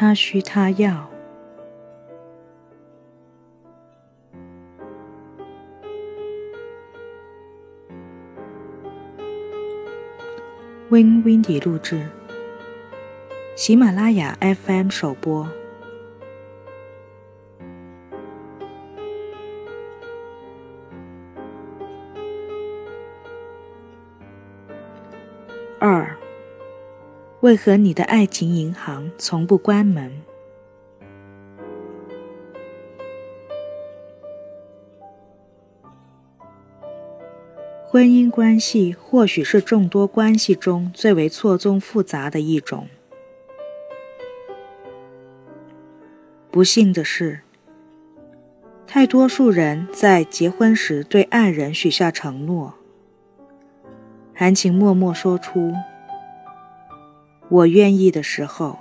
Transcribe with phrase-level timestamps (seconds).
[0.00, 1.10] 他需他要。
[10.88, 12.08] Win Windy 录制，
[13.54, 15.46] 喜马拉雅 FM 首播。
[27.40, 30.12] 为何你的爱情银行从不关门？
[37.88, 42.88] 婚姻关系或许是众多关系中最为错综复杂的一种。
[46.50, 47.40] 不幸的是，
[48.86, 52.74] 太多数人在结婚时对爱人许下承诺。
[54.34, 55.74] 含情脉脉说出
[57.50, 58.78] “我愿意”的时候，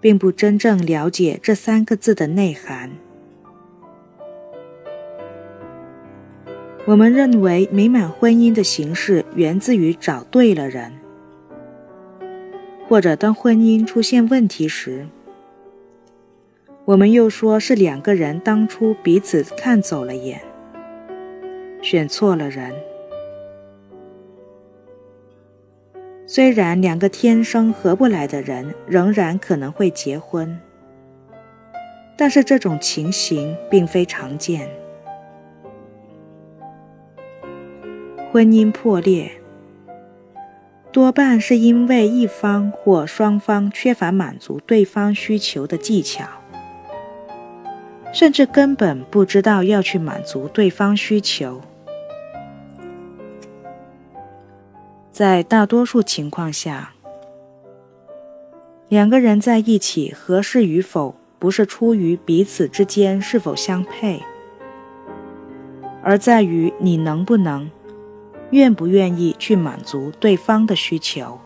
[0.00, 2.90] 并不真正了解这三个字的内涵。
[6.86, 10.92] 我们认为美满婚姻的形式源自于找对了人，
[12.88, 15.06] 或者当婚姻出现问题时，
[16.86, 20.40] 我们又说是两个人当初彼此看走了眼，
[21.82, 22.89] 选错了人。
[26.32, 30.60] 虽然两个天生合不来的人仍然可能会结婚，
[32.16, 34.70] 但是这种情形并非常见。
[38.30, 39.28] 婚姻破裂
[40.92, 46.24] 多半是因为一方或双方缺乏满足对方需求的技巧，
[48.12, 51.60] 甚至根本不知道要去满足对方需求。
[55.20, 56.94] 在大多数情况下，
[58.88, 64.22] 两个人在一起合适与否，不是出于彼此之间是否相配，
[66.02, 67.70] 而在于你能不能、
[68.52, 71.38] 愿不愿意去满足对方的需求。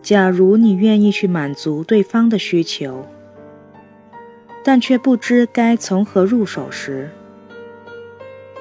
[0.00, 3.04] 假如你愿意去满足对方的需求，
[4.64, 7.10] 但却不知该从何入手时，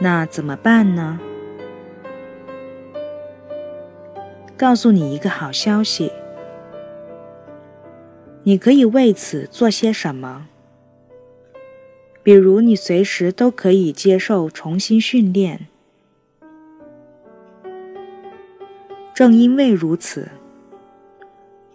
[0.01, 1.17] 那怎么办呢？
[4.57, 6.11] 告诉你一个好消息，
[8.43, 10.47] 你可以为此做些什么。
[12.21, 15.67] 比如，你随时都可以接受重新训练。
[19.13, 20.29] 正因为如此，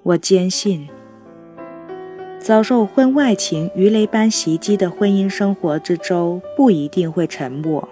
[0.03, 0.89] 我坚信。
[2.41, 7.87] 遭受婚外情鱼雷般袭击的婚姻生活之舟不一定会沉没，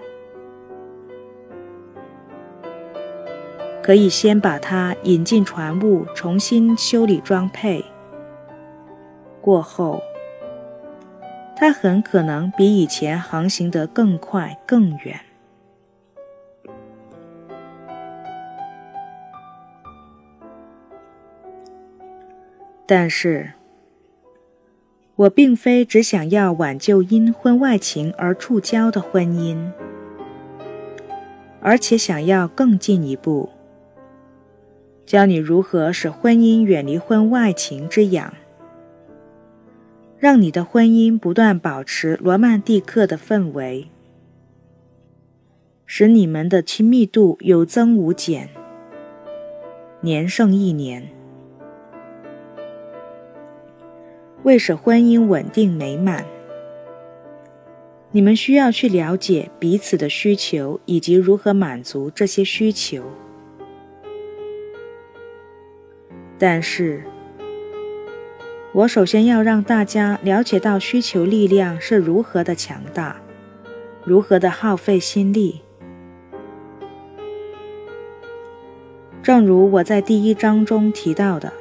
[3.82, 7.84] 可以先把它引进船坞，重新修理装配。
[9.42, 10.00] 过后，
[11.54, 15.20] 它很可能比以前航行得更快更远。
[22.86, 23.52] 但是。
[25.16, 29.56] 我并非只想要挽救因婚外情而触礁的婚姻，
[31.62, 33.48] 而且想要更进一步，
[35.06, 38.34] 教你如何使婚姻远离婚外情之痒，
[40.18, 43.88] 让你的婚姻不断保持罗曼蒂克的氛围，
[45.86, 48.50] 使你们的亲密度有增无减，
[50.02, 51.15] 年胜一年。
[54.46, 56.24] 为使婚姻稳定美满，
[58.12, 63.02] 你们需要去了解彼此的需求以及如何满足这些需求。
[66.38, 67.02] 但是，
[68.72, 73.20] 我首先要让大家了解到需求力量是如何的强大，
[74.04, 75.60] 如何的耗费心力。
[79.24, 81.52] 正如我在第一章中提到的。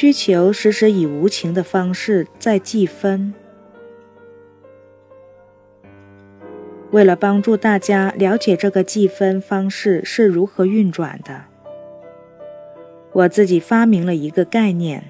[0.00, 3.34] 需求时时以无情的方式在计分。
[6.92, 11.46] 为了帮助大家了解这个计分方式是如何运转的，
[13.10, 15.02] 我自己发明了一个概念，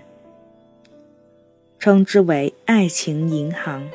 [1.78, 3.90] 称之为“爱情银行”。